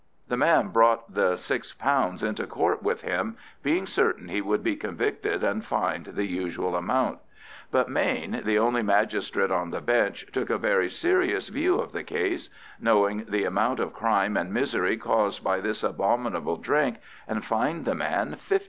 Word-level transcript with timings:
The 0.29 0.35
man 0.35 0.69
brought 0.69 1.13
the 1.13 1.33
£6 1.33 2.23
into 2.27 2.47
Court 2.47 2.81
with 2.81 3.03
him, 3.03 3.37
being 3.61 3.85
certain 3.85 4.29
he 4.29 4.41
would 4.41 4.63
be 4.63 4.75
convicted 4.75 5.43
and 5.43 5.63
fined 5.63 6.05
the 6.13 6.25
usual 6.25 6.75
amount. 6.75 7.19
But 7.69 7.87
Mayne, 7.87 8.41
the 8.43 8.57
only 8.57 8.81
magistrate 8.81 9.51
on 9.51 9.69
the 9.69 9.79
bench, 9.79 10.25
took 10.33 10.49
a 10.49 10.57
very 10.57 10.89
serious 10.89 11.49
view 11.49 11.75
of 11.77 11.91
the 11.91 12.03
case, 12.03 12.49
knowing 12.79 13.25
the 13.29 13.43
amount 13.45 13.79
of 13.79 13.93
crime 13.93 14.35
and 14.37 14.51
misery 14.51 14.97
caused 14.97 15.43
by 15.43 15.59
this 15.59 15.83
abominable 15.83 16.57
drink, 16.57 16.97
and 17.27 17.45
fined 17.45 17.85
the 17.85 17.93
man 17.93 18.33
£50. 18.37 18.59